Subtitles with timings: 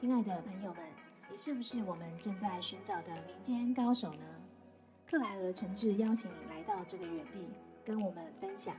[0.00, 0.82] 亲爱的朋友们，
[1.30, 4.24] 你是不是我们正在寻找的民间高手呢？
[5.06, 7.46] 克莱尔诚挚邀请你来到这个原地，
[7.84, 8.74] 跟我们分享。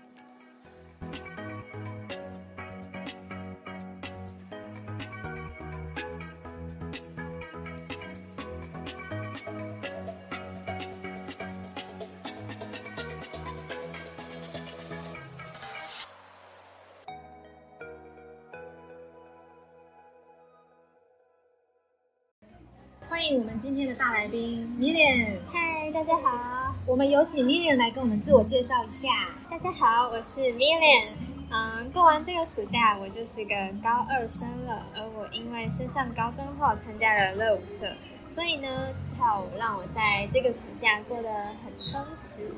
[23.12, 25.38] 欢迎我们今天的大来宾 Million。
[25.52, 29.10] 嗨，大家好，我们有请 Million 来跟我们自我介绍一下。
[29.50, 31.18] 大家好，我是 Million。
[31.50, 34.88] 嗯，过完这个暑假，我就是个高二生了。
[34.96, 37.94] 而我因为升上高中后参加了乐舞社，
[38.26, 42.50] 所以呢，跳舞让我在这个暑假过得很充实。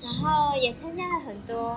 [0.00, 1.76] 然后也参加了很多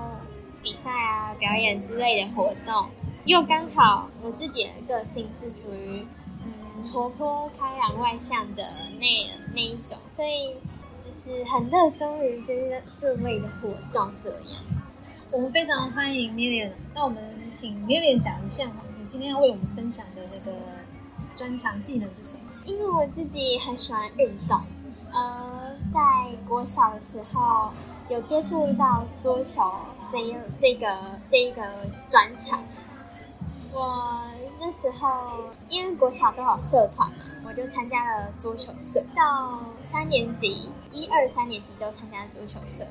[0.62, 2.88] 比赛啊、表演之类的活动。
[3.26, 6.06] 又刚好我自己的个性是属于
[6.46, 8.64] 嗯活泼、开朗、外向的
[9.00, 9.06] 那
[9.54, 10.56] 那一种，所以
[11.04, 14.12] 就是很热衷于这些这类的活动。
[14.22, 14.64] 这样，
[15.32, 16.72] 我们非常欢迎 Million。
[16.94, 18.66] 那我们请 Million 讲一下，
[19.00, 20.58] 你今天要为我们分享的那个
[21.36, 22.44] 专长技能是什么？
[22.66, 24.62] 因为我自己很喜欢运动，
[25.14, 26.00] 呃，在
[26.48, 27.72] 国小的时候
[28.08, 29.62] 有接触到桌球
[30.12, 31.62] 这一这个这一个
[32.08, 32.64] 专长。
[33.74, 34.22] 我
[34.64, 35.10] 那时候
[35.70, 42.86] 因为国小都有社团嘛，我就参加了足球社，到三年级一二三年级都参加足球社。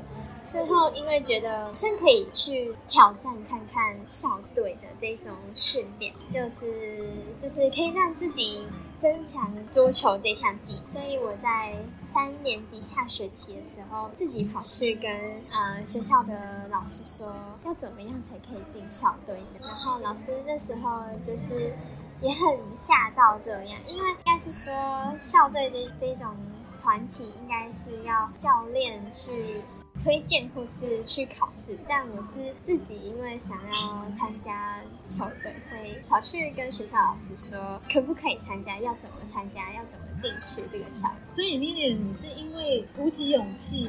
[0.50, 8.66] 最后因为觉得好像可以去挑战看看校队的这种训练，就是就是可以让自己
[9.00, 11.74] 增强桌球这项技，所以我在
[12.12, 15.10] 三年级下学期的时候，自己跑去跟
[15.50, 17.34] 呃学校的老师说，
[17.64, 19.60] 要怎么样才可以进校队呢？
[19.62, 21.74] 然后老师那时候就是
[22.20, 24.72] 也很吓到这样，因为应该是说
[25.18, 26.36] 校队的这种
[26.78, 29.62] 团体应该是要教练去
[30.02, 34.78] 推荐或是去考试，但我是自己因为想要参加
[35.10, 38.78] 球队，所以跑去跟学校老师说，可不可以参加？
[38.78, 39.72] 要怎么参加？
[39.74, 41.10] 要怎么进去这个校？
[41.28, 43.88] 所以 Million，你是因为鼓起勇气，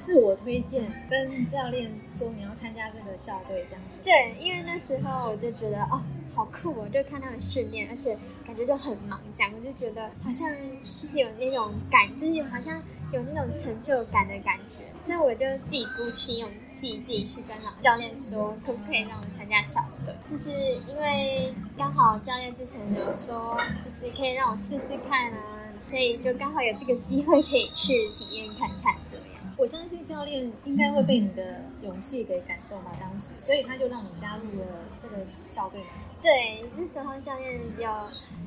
[0.00, 4.00] 自我推荐，跟教练说你要参加这个校队，这样子。
[4.02, 6.00] 对，因为那时候我就觉得哦，
[6.32, 10.48] 好酷哦，就看他们训练，而且感觉就很忙，这样我就觉得好像
[10.80, 20.14] 就是有那种感，就是好像有那种成就感的感觉，所以我就自己鼓起勇气，自己去跟老教练说，可不可以让我参加校队？
[20.28, 20.50] 就是
[20.86, 29.26] 因为刚好教练之前有说，就是可以让我试试看啊，所以就刚好有这个机会可以去体验看看这样。
[29.58, 34.66] 我相信教练应该会被你的勇气给感动吧，当时，所以他就让你加入了
[35.02, 35.80] 这个校队。
[36.22, 37.88] 对，那时候教练有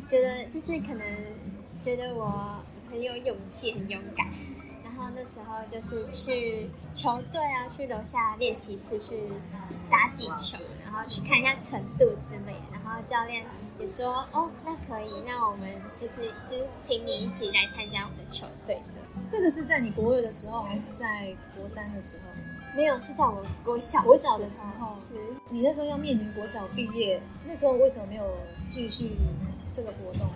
[0.10, 1.06] 觉得，就是可能
[1.82, 4.28] 觉得我很有勇气、很勇敢，
[4.96, 9.20] 然后那时候就是去球队啊，去楼下练习室去
[9.90, 12.62] 打几球，然后去看一下程度之类。
[12.72, 13.44] 然后教练
[13.80, 19.26] 也说，哦，那可以，那我们就是就是请你一起来参加我们的球队这样。
[19.32, 22.42] 这个是在你国二的时候，还是在国三的时候？
[22.76, 25.16] 没有，是在我国小国小的时候是。
[25.50, 28.38] 你那时候要面临国小毕业，那时候为什么没有
[28.70, 29.18] 继续
[29.76, 30.30] 这个活动？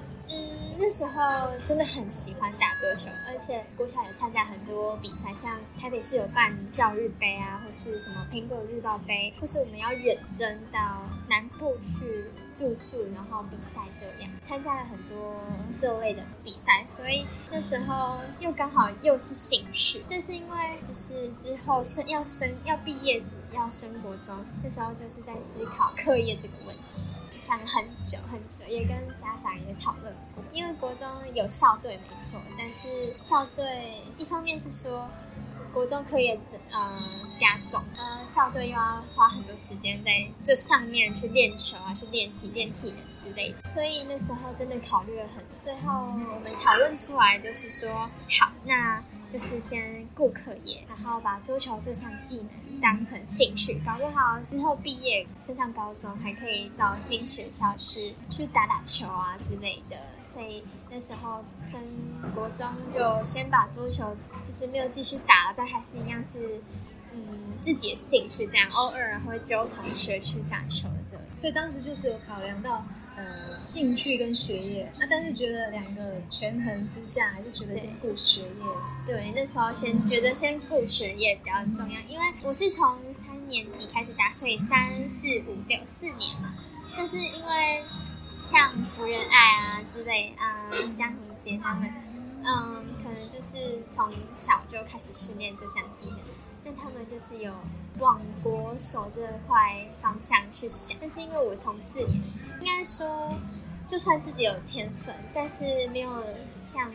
[0.79, 15.35] 那时候真的很喜欢打桌球，而且国小也参加很多比赛，像台北市有办教育杯啊，或是什么苹果日报杯，或是我们要远征到南部去住宿，然后比赛这样，参加了很多
[15.81, 23.21] 这类的比赛，所以那时候又刚好又是兴趣，但是因为就是之后升要升要毕业
[23.51, 27.19] 要升国中，那时候就是在思考课业这个问题。
[27.37, 30.11] 想很久很久，也跟家长也讨论。
[30.51, 35.07] 因为国中有校队没错，但是校队一方面是说
[35.73, 36.39] 国中课业
[36.71, 36.99] 呃
[37.37, 40.11] 加重，呃校队又要花很多时间在
[40.43, 43.69] 这上面去练球啊，去练习练体能之类的。
[43.69, 48.09] 所以那时候真的考虑了很，最后我们讨论出来就是说，
[48.39, 52.49] 好，那就是先顾课业，然后把桌球这项技能。
[52.81, 59.97] 当成兴趣，搞不好之后毕业升上高中，还可以到新学校去去打打球啊之类的。
[60.23, 61.81] 所以那时候升
[62.33, 66.61] 国中就先把桌球，就是没有继续打了，但还是一样是
[67.13, 67.19] 嗯
[67.61, 71.19] 自己的兴趣，这样偶尔会揪同学去打球的。
[71.39, 72.83] 所以当时就是有考量到。
[73.17, 78.47] 呃，兴趣跟学业，那但是觉得两个权衡之下，还是觉得先顾学业。
[79.07, 84.79] 对，那时候先觉得先顾学业比较重要，因为我是从三年级开始打，所以三
[85.09, 86.53] 四五六四年嘛。
[86.95, 87.83] 但是因为
[88.39, 91.91] 像福人爱啊之类啊，江宏杰他们，
[92.43, 96.19] 嗯，可能就是从小就开始训练这项技能，
[96.63, 97.51] 那他们就是有
[97.99, 100.97] 往国手这块方向去想。
[100.99, 103.33] 但是因为我从四年级，应该说，
[103.85, 106.11] 就算自己有天分，但是没有
[106.59, 106.91] 像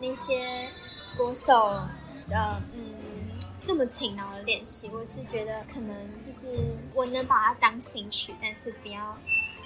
[0.00, 0.68] 那些
[1.16, 1.52] 国手
[2.28, 2.94] 的，嗯。
[3.62, 6.48] 这么勤劳的练习，我是觉得可能就是
[6.94, 9.16] 我能把它当兴趣，但是不要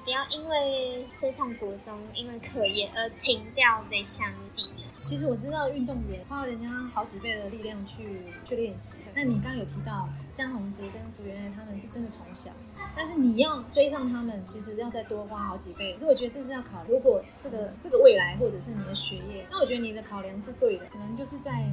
[0.05, 5.05] 不要因为升上国中，因为课业而停掉这项技能。
[5.05, 8.99] 其实我知道运动员花了人家好几倍的力量去去练习。
[9.15, 12.51] 那你刚刚有提到江宏杰跟福原爱他们是真的从小，
[12.95, 15.97] 但是你要追上他们，其实要再多花好几倍。
[15.99, 21.65] 所以我觉得这是要考，如果是个这个未来或者是你的学业，那我觉得你的考量是对的，可能就是在。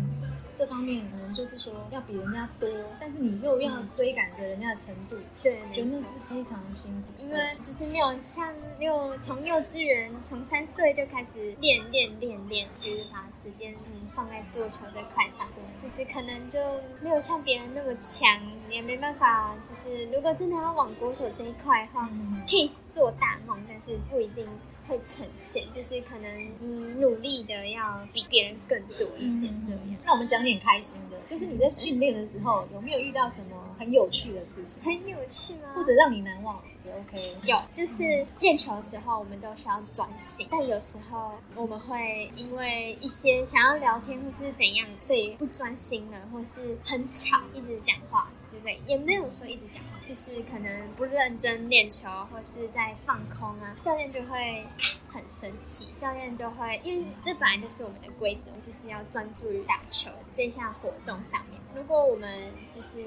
[0.58, 2.70] 这方面可能就是说要比人家多，
[3.00, 7.08] 但是你又要追赶着人家的程度，对，觉得那是非常辛苦。
[7.18, 15.48] 因为就是没有像没有从幼稚园从三岁就开始练练练练，就是把时间嗯放在桌球这块上，
[15.78, 16.60] 就是可能就
[17.02, 18.28] 没有像别人那么强，
[18.70, 19.56] 也没办法。
[19.66, 22.10] 就是如果真的要往国手这一块的话，
[22.50, 24.48] 可以做大梦，但是不一定。
[24.88, 29.96] 会呈现，就是可能你努力的要比别人更多一点这样。
[30.04, 34.84] 那我们讲点开心的，就是你在训练的时候有没有遇到什么很有趣的事情？
[34.84, 35.70] 很有趣吗？
[35.76, 37.38] 或者让你难忘也 OK。
[37.44, 49.90] 有，就是练球的时候我们都需要专心，但有时候我们会因为一些想要聊天或是怎样，所以不专心了，或是很吵，一直讲话之类，也没有说一直讲话。
[50.04, 54.66] 就是可能不认真练球，或是在放空啊，教练就会
[55.08, 55.90] 很生气。
[55.96, 61.62] 教练就会，因为这本来就是我们的规则，就是要专注于打球这项活动上面。
[61.76, 63.06] 如果我们就是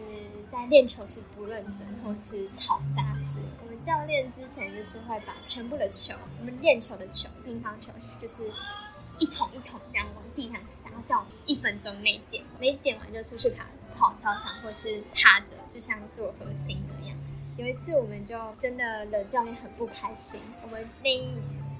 [0.50, 3.41] 在练球时不认真，或是吵杂时，
[3.84, 8.42] 教练之前就是会把全部的球，我们练球的球，乒乓球，就是
[9.19, 13.62] 一桶一桶这样往地上撒，叫一分钟内捡，没捡完就出去跑。
[13.96, 17.16] 跑操场或是趴着，就像做核心一样。
[17.56, 20.40] 有一次，我们就真的惹教练很不开心。
[20.64, 21.38] 我们那一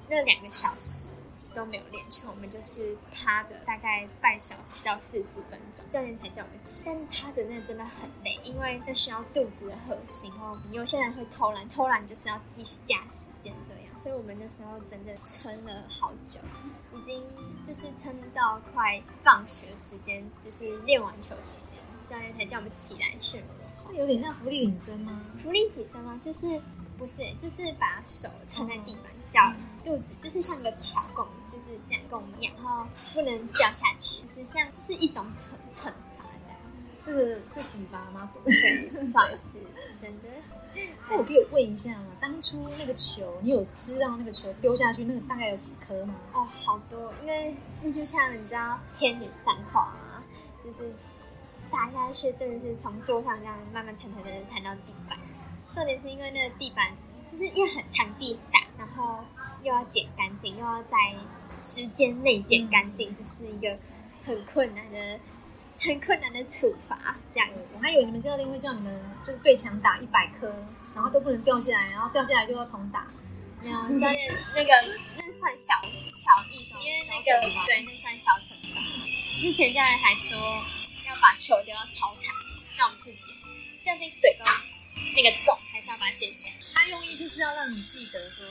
[0.09, 1.09] 那两个小时
[1.55, 6.83] 都没有练球，我们就是趴着，大概半小时到四十分钟，教练才叫我们起。
[6.85, 10.61] 但趴着那真的很累，因为那需要肚子的核心哦。
[10.71, 13.97] 有些人会偷懒，偷懒就是要继续加时间这样。
[13.97, 16.41] 所以我们那时候真的撑了好久，
[16.93, 17.23] 已经
[17.63, 21.79] 就是撑到快放学时间，就是练完球时间。
[22.05, 23.41] 教练才叫我们起来训
[23.87, 25.21] 练，有点像浮力挺身吗？
[25.41, 26.19] 浮力挺身吗？
[26.21, 26.61] 就是
[26.97, 29.39] 不是，就是把手撑在地板，脚
[29.83, 35.85] 肚子就是像个桥拱，就是这样跟我们一样，然后不能掉下去，是像是一种惩惩
[36.17, 36.57] 罚这样。
[37.05, 38.31] 这个是体罚吗？
[38.43, 39.59] 对， 算是
[40.01, 40.29] 真的。
[41.09, 42.07] 那我可以问一下吗？
[42.19, 46.15] 当初那个球，你有知道那个球丢下去那个大概有几颗吗？
[46.33, 50.23] 哦，好多，因为那就像你知道天女散花吗？
[50.63, 50.93] 就是。
[51.63, 55.17] 撒下去真的是从桌上这样慢慢弹弹弹弹到地板。
[55.75, 56.95] 重点是因为那个地板
[57.29, 59.19] 就是因为很场地大，然后
[59.61, 60.97] 又要剪干净，又要在
[61.59, 63.77] 时间内剪干净，就是一个
[64.23, 65.19] 很困难的、
[65.79, 67.17] 很困难的处罚。
[67.33, 70.47] 这样，我还以为你们教练会叫你们就是对墙打一百颗，
[70.95, 73.05] 然后都不能掉下来，然后掉下来就要重打。
[73.61, 74.71] 没有，教练那个
[75.17, 75.73] 那算小
[76.13, 78.79] 小意思，因为那个对那算小惩罚。
[79.41, 80.39] 之前教练还说。
[81.07, 82.33] 要把球丢到操场，
[82.79, 83.37] 那我们去捡，
[83.83, 84.45] 掉进水沟
[85.15, 86.53] 那个洞，还是要把它捡起来。
[86.73, 88.45] 他用意就是要让你记得说，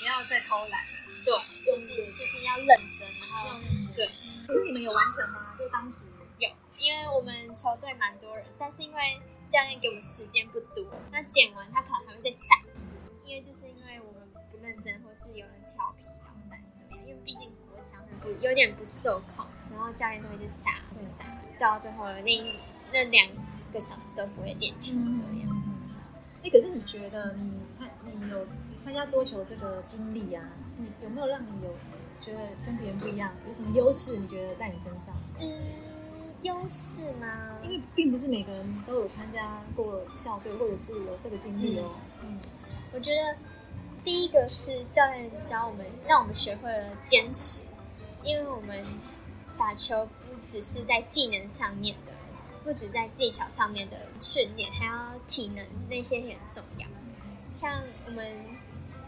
[0.00, 0.80] 不要再偷懒。
[1.24, 1.32] 对，
[1.64, 2.66] 就是就是要认
[2.98, 3.60] 真，然后
[3.94, 4.08] 对。
[4.46, 5.54] 可是你们有完成吗？
[5.58, 6.06] 就当时
[6.38, 12.48] 有，因为我们球队蛮多人，但是因为教练给我们时间不多，那剪完他可能还会再散。
[13.22, 17.06] 因为就是因为我们不认真，或是有人调皮捣蛋怎么样？
[17.06, 20.64] 因为毕竟国小很不有点不受控，然后教练都会一直撒，
[20.98, 21.24] 就撒。
[21.60, 22.42] 到最后那
[22.92, 23.28] 那两
[23.72, 25.62] 个小时都不会练球这样。
[26.42, 28.46] 哎，可是你觉得你参你有
[28.76, 30.42] 参加桌球这个经历啊，
[30.76, 31.72] 你有没有让你有
[32.20, 33.32] 觉得跟别人不一样？
[33.46, 34.16] 有什么优势？
[34.16, 35.14] 你觉得在你身上？
[35.40, 35.48] 嗯，
[36.42, 37.58] 优势吗？
[37.62, 41.92] 因为并不是每个人都有参加过校队，或者是有这个经历哦。
[42.22, 42.38] 嗯，
[42.92, 43.36] 我觉得
[44.04, 47.64] 第一个是教练教我们，让我们学会了坚持，
[48.22, 48.84] 因为我们
[49.56, 50.32] 打球不。
[50.44, 52.12] 只是在技能上面的，
[52.64, 56.86] 不止在技巧上面的训练，还要体能那些也很重要。
[57.52, 58.24] 像我们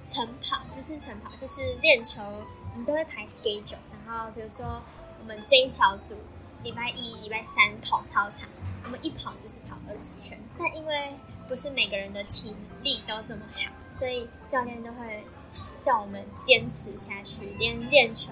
[0.04, 2.23] 晨跑，不是晨跑，就是练球，
[2.73, 3.76] 我们都会排 schedule。
[4.06, 4.82] 然后比如说
[5.20, 6.14] 我们这一小组
[6.62, 8.49] 礼拜一、礼拜三跑操场，
[8.84, 10.38] 我们一跑就是跑二十圈。
[10.58, 11.14] 但因为
[11.49, 15.25] 不是每个人的体力都这么好，所以教练都会
[15.80, 18.30] 叫我们坚持下去，连练球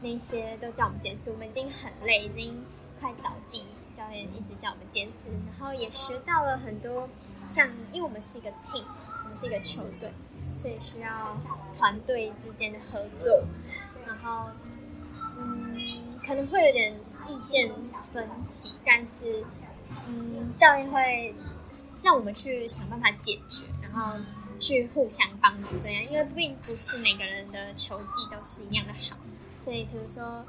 [0.00, 1.32] 那些都叫我们坚持。
[1.32, 2.64] 我们已经很累，已经
[3.00, 7.08] 快倒地，教练一直叫我们坚持，然后也学到了很多，
[7.46, 8.84] 像因为我们是一个 team，
[9.24, 10.12] 我们是一个球队，
[10.56, 11.36] 所以需要
[11.76, 13.44] 团队之间的合作，
[14.06, 14.52] 然后
[15.38, 16.92] 嗯，可能会有点
[17.26, 17.72] 意见
[18.12, 19.44] 分歧，但是
[20.06, 21.34] 嗯，教练会
[22.02, 24.18] 让我们去想办法解决，然后
[24.58, 29.16] 去互相帮助，这样，因为并不是每个人的球技都是一样的好，
[29.54, 30.44] 所以比如说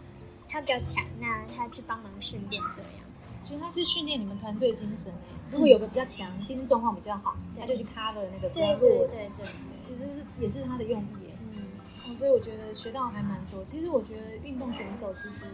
[0.49, 3.07] 他比较强，那他去帮忙训练这样。
[3.45, 5.19] 觉得他是训练你们团队精神诶。
[5.51, 9.07] 如果有个比较强，精神状况比较好，他就去 cover 那个比较弱的。
[9.07, 9.45] 对对对，
[9.77, 11.37] 其实是也是他的用意耶。
[11.53, 13.63] 嗯，哦所以我觉得学到还蛮多。
[13.63, 15.45] 其实我觉得运动选手其实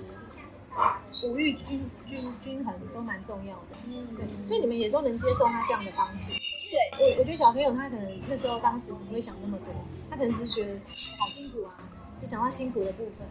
[1.23, 3.79] 五育均均均衡都蛮重要的。
[3.87, 6.31] 嗯对，所以你们也都能接受他这样的方式。
[6.99, 9.67] 对，我我觉得小朋友他可能那时候当时不会想那么多，
[10.09, 10.77] 他可能只是觉得
[11.17, 11.79] 好辛苦啊，
[12.17, 13.25] 只想到辛苦的部分。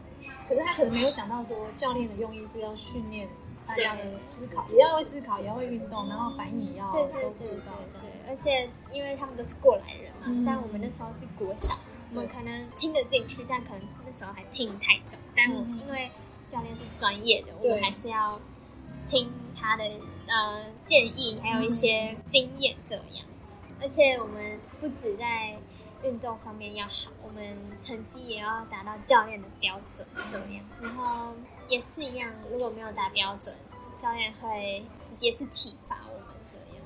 [0.49, 3.29] 可是他可能没有想到说教练的用意是要训练
[3.67, 7.59] 大家的思考，也要会思考，也要会运动，然后反应也要对都对对对。
[8.01, 11.75] 对，而且因为他们都是过来人嘛，嗯但我们那时候是国小，
[12.11, 15.19] 我们可能听得进去，但可能那时候还听不太懂。
[15.35, 16.11] 但我们因为
[16.47, 18.39] 教练是专业的，我们还是要
[19.09, 19.85] 听他的
[20.29, 23.27] 呃建议，还有一些经验这样。
[23.81, 25.57] 而且我们不止在
[26.05, 30.65] 运动方面要好，我们成绩也要达到教练的标准怎么样。
[30.81, 31.35] 然后
[31.69, 33.55] 也是一样，如果没有达标准，
[33.97, 36.85] 教练会就是也是体罚我们这样。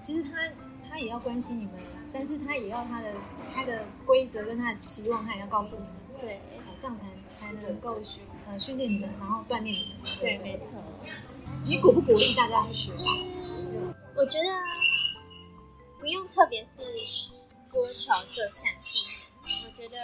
[0.00, 0.48] 其实他
[0.88, 1.74] 他也要关心你们，
[2.12, 3.12] 但是他也要他的
[3.52, 9.96] 他的规则跟他的期望，他也要告诉你们，对哦这样才才能够训呃训练你们，然后锻炼你们。
[10.20, 10.78] 对，没错。
[11.64, 13.10] 你鼓不鼓励大家去学啊？
[14.16, 14.48] 我觉得
[15.98, 16.82] 不用特别是
[17.72, 19.00] 桌球这项技
[19.46, 19.96] 能，我觉得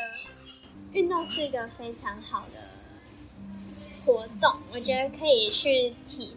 [0.92, 2.62] 运动是一个非常好的
[4.06, 6.34] 活动，我觉得可以去体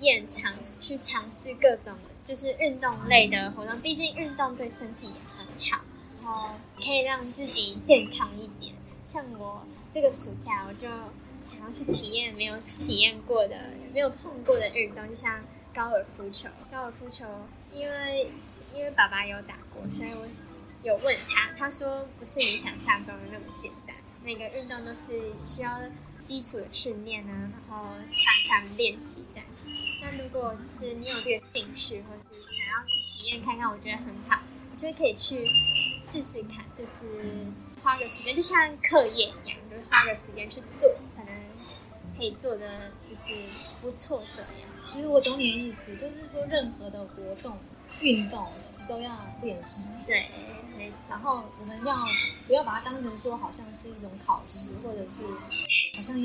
[0.00, 5.82] 验、尝试、去尝试各种就是运动类的活动，毕竟运动对身体也很好，
[6.22, 8.74] 然后可以让自己健康一点。
[9.02, 10.86] 像我这个暑假，我就
[11.40, 13.56] 想要去体验没有体验过的、
[13.94, 15.42] 没有碰过的运动，就像
[15.74, 16.50] 高尔夫球。
[16.70, 17.24] 高尔夫球，
[17.72, 18.30] 因为
[18.74, 20.26] 因为爸爸有打过，所以我
[20.84, 23.96] 有问他，他说不是你想象中的那么简单。
[24.22, 25.80] 每个运动都是需要
[26.22, 29.46] 基础的训练啊，然后常常练习这样。
[30.02, 35.46] 那如果就是你有这个兴趣，或是想要去体验看看，我觉得很好，我觉得可以去
[36.02, 37.06] 试试看，就是
[37.82, 41.34] 花个时间，就像课业一样，就是花个时间去做，可能
[42.18, 43.32] 可以做的就是
[43.80, 44.68] 不错这样。
[44.84, 47.58] 其实我懂你的意思，就是说任何的活动、
[48.00, 49.10] 运动其实都要
[49.42, 50.28] 练习，对，
[50.76, 51.06] 没错。
[51.10, 51.94] 然后我们要
[52.46, 55.24] 不要把它当成说好像是一种考试，或者是
[55.96, 56.20] 好像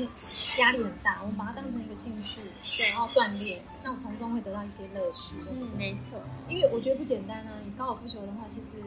[0.58, 2.42] 压力很大，我们把它当成一个兴趣，
[2.78, 5.34] 对然后锻炼，那我从中会得到一些乐趣。
[5.50, 6.18] 嗯，没错。
[6.48, 7.60] 因为我觉得不简单啊。
[7.64, 8.78] 你高尔夫球的话，其实，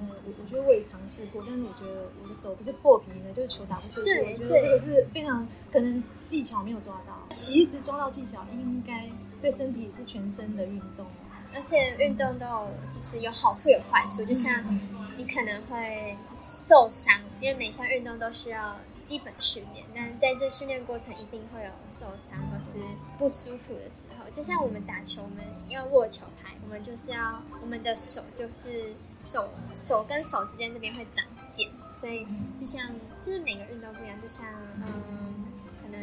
[0.00, 4.06] 嗯、我我觉得我也尝试过，但是我觉得我的手不是破皮呢，就是球打不出去。
[4.06, 7.26] 对我觉得这个是非常可能技巧没有抓到。
[7.34, 9.08] 其实抓到技巧，应该
[9.40, 11.06] 对身体是全身的运动。
[11.54, 14.78] 而且运动都有，就是有好处有坏处，就像
[15.16, 22.78] 你可能会受伤，因为每项运动都需要基本训练，但在这训练过程一定会有受伤或是
[23.18, 24.30] 不舒服的时候。
[24.30, 32.26] 就像我们打球，我们要握球拍，我们就是要我们的手就是手手跟手之间这边会长茧，所以
[32.58, 32.90] 就像
[33.20, 35.44] 就是每个运动不一样，就像嗯，
[35.82, 36.00] 可能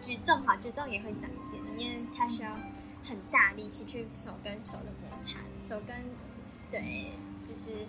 [0.00, 2.50] 举重好，举重也会长茧，因为它需要。
[3.04, 6.04] 很大力气去手跟手的摩擦，手跟
[6.70, 7.10] 对，
[7.44, 7.86] 就是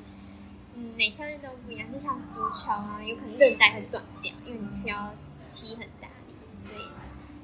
[0.76, 5.16] 嗯，每项运动不一样，就像足球啊，有可能韧带会断掉，因为你需要
[5.50, 6.92] 踢很大力所以，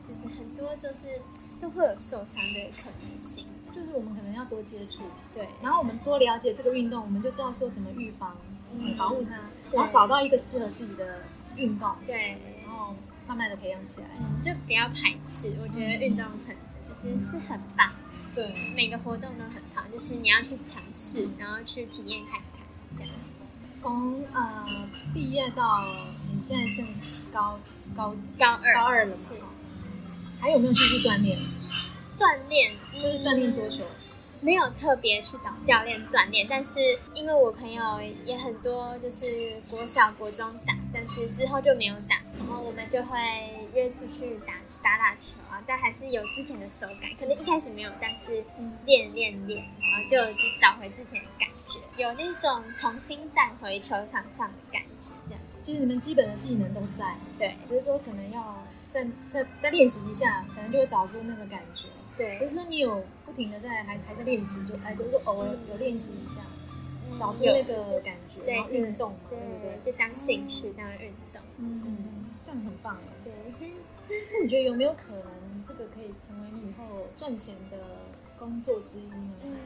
[0.08, 1.22] 就是很多都是
[1.62, 3.48] 都会有受伤的可能性。
[3.74, 8.36] 就是我们可能要多接触，对，然后我们多了解这个运动，我们就知道说怎么预防、
[8.74, 11.22] 嗯保护它，然后找到一个适合自己的
[11.56, 12.94] 运动，对，然后
[13.25, 14.08] 慢慢的培养起来。
[14.20, 17.92] 嗯，就不要排斥，我觉得运动很就是是很棒，
[18.34, 22.62] 对，每个活动都很好，就是你要去尝试，然后去体验看看
[22.98, 23.48] 这样子。
[23.74, 24.66] 从呃
[25.14, 25.86] 毕业到
[26.34, 26.86] 你现在正
[27.32, 27.60] 高
[27.96, 29.42] 高高二高二了嘛是，
[30.40, 31.40] 还有没有继续锻炼？
[32.18, 33.86] 锻炼就是锻炼桌球。
[34.44, 36.80] 没有特别去找教练锻炼，但是
[37.14, 39.24] 因为我朋友也很多，就是
[39.70, 48.44] 国小、国中打，但是之后就没有打，然后我们就会约出去打打打球啊，但还是有之前的手感，可能一开始没有，但是
[48.86, 50.18] 练练练，然后就
[50.60, 55.12] 找回之前的感觉，有那种重新站回球场上的感觉。
[55.28, 61.88] 这样，其实你们基本的技能都在，对，只是说可能要再再再练习一下，可能就会找出那个感觉。
[62.18, 66.42] 对，只是说你有不停的在还还在练习，就哎，就是说偶尔有练习一下，
[67.18, 69.80] 找出有那个感觉，对运动嘛，对对？
[69.82, 71.42] 就当兴趣当运动。
[71.58, 73.13] 嗯嗯，这样很棒哎。
[74.32, 77.78] 对，那你觉得有没有可能这个可以成为你以后赚钱的
[78.40, 79.34] 工作之一呢？
[79.44, 79.58] 嗯，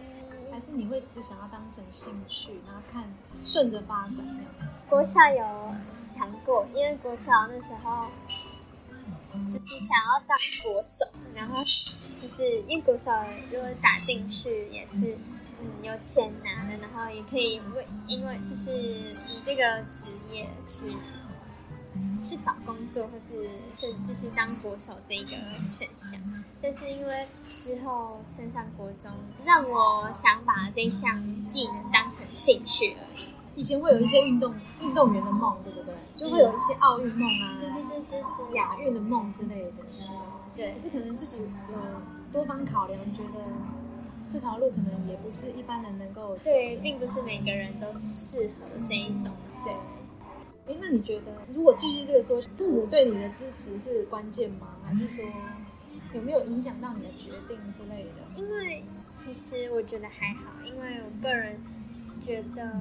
[0.52, 3.04] 还是你会只想要当成兴趣，然后看
[3.44, 4.74] 顺着发展那样？
[4.90, 8.08] 国小有想过，因为国小那时候
[9.52, 11.06] 就是想要当国手，
[11.36, 11.64] 然后
[12.22, 13.12] 就是因为国手
[13.52, 15.16] 如果打进去也是
[15.62, 20.86] 嗯有钱拿的，然后也可以为因为就是以这个职业去
[22.24, 25.32] 去找工作，或是是就是当国手这一个
[25.70, 26.20] 选项。
[26.64, 29.12] 但是因为之后升上国中，
[29.46, 33.34] 让我想把这项技能当成兴趣而已。
[33.56, 35.96] 以前会有一些运动运动员的梦，对不对？
[36.16, 39.72] 就会有一些奥运梦啊、对对对对，亚运的梦之类的。
[40.56, 41.78] 对可是可能自己有
[42.32, 43.44] 多方考量，觉得
[44.32, 49.32] 这条路可能也不是一般人能够对，并不是每个人都适合这一种。
[49.66, 49.74] 对，
[50.68, 54.68] 哎，那你觉得如果继续这个做，父母对你的支持是关键吗？
[54.84, 55.24] 还是说
[56.14, 58.42] 有没有影响到你的决定之类的？
[58.42, 61.60] 因为其实我觉得还好，因为我个人
[62.20, 62.72] 觉得，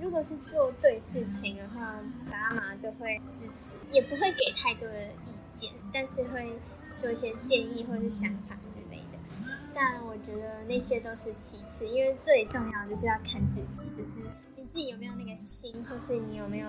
[0.00, 6.58] 如果是做对事情的话，爸妈都会支持，也不会给太多的意见，但是会
[6.92, 8.56] 说一些建议或是想法。
[9.74, 14.18] 但我觉得那些都是其次，因为最重要就是要看自己，就是
[14.56, 16.68] 你自己有没有那个心，或是你有没有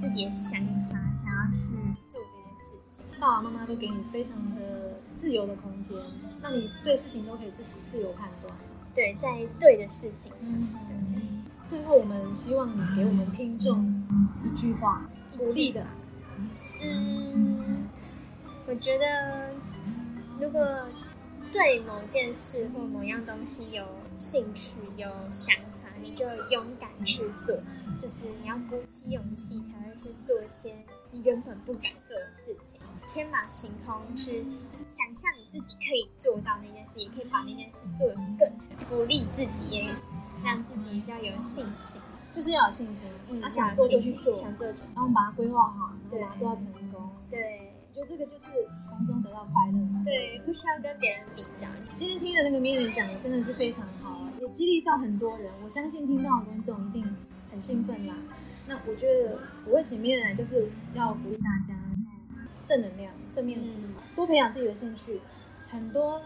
[0.00, 1.68] 自己的想法，想要去
[2.08, 3.04] 做这件事情。
[3.20, 5.96] 爸爸妈妈都给你非常的自由的空间，
[6.42, 8.56] 让你对事情都可以自己自由判断。
[8.96, 11.02] 对，在对的事情上，对。
[11.64, 14.04] 最后，我们希望你给我们听众
[14.44, 15.86] 一句话，鼓励的。
[16.82, 17.88] 嗯，
[18.66, 19.54] 我觉得
[20.40, 20.60] 如果
[21.52, 23.86] 对某件事或某样东西有
[24.16, 27.56] 兴趣、有想法，你就勇敢去做。
[27.98, 30.74] 就是你要鼓起勇气，才会去做一些
[31.12, 34.44] 你原本不敢做的事情，天马行空去
[34.88, 39.94] 想象你自己可以做到那件事，也可以把那件事做得更鼓励自己，也
[40.42, 42.00] 让自己比较有信心。
[42.34, 47.10] 就是要有信心，嗯他想做就去做，想做就然后把它规划好，然后对把它做到成功。
[47.30, 47.61] 对
[48.04, 48.46] 得这个就是
[48.84, 50.04] 从中得到快乐。
[50.04, 51.68] 对，不需要跟别人比较。
[51.94, 55.52] 今天听的那个 m i 讲的真的是非常好啊，也激励到很多人。
[55.64, 57.16] 我相信听到的观众一定
[57.50, 58.14] 很兴奋啦。
[58.68, 61.74] 那我觉得我会前面来就是要鼓励大家
[62.66, 65.20] 正能量、正面思考，多培养自己的兴趣，
[65.68, 66.20] 很多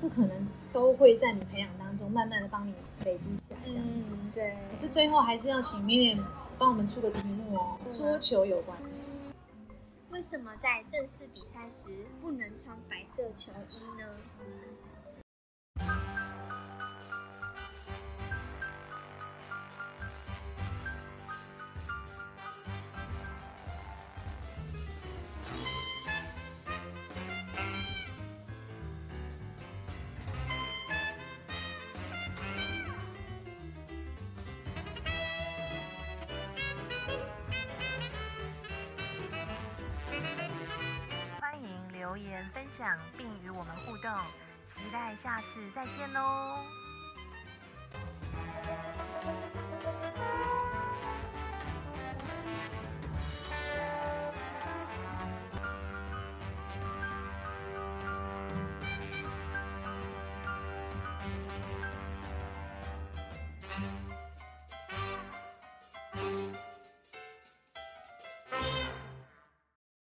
[0.00, 2.72] 不可能都会在你培养当中慢慢的帮你
[3.04, 3.60] 累积起来。
[3.66, 4.56] 这样，嗯，对。
[4.70, 6.18] 可是最后还是要请 m i
[6.58, 8.76] 帮我们出个题目哦，嗯桌球有关。
[10.22, 14.06] 为什么在正式比赛时不能穿白色球衣呢？
[43.16, 44.10] 并与我们互动，
[44.76, 46.58] 期待下次再见喽！